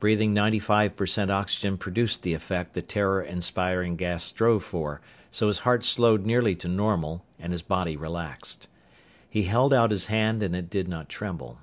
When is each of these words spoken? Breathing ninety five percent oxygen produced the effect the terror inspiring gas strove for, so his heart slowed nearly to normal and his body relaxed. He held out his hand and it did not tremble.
Breathing 0.00 0.34
ninety 0.34 0.58
five 0.58 0.96
percent 0.96 1.30
oxygen 1.30 1.78
produced 1.78 2.22
the 2.24 2.34
effect 2.34 2.72
the 2.74 2.82
terror 2.82 3.22
inspiring 3.22 3.94
gas 3.94 4.24
strove 4.24 4.64
for, 4.64 5.00
so 5.30 5.46
his 5.46 5.60
heart 5.60 5.84
slowed 5.84 6.26
nearly 6.26 6.56
to 6.56 6.66
normal 6.66 7.24
and 7.38 7.52
his 7.52 7.62
body 7.62 7.96
relaxed. 7.96 8.66
He 9.30 9.44
held 9.44 9.72
out 9.72 9.92
his 9.92 10.06
hand 10.06 10.42
and 10.42 10.56
it 10.56 10.68
did 10.70 10.88
not 10.88 11.08
tremble. 11.08 11.58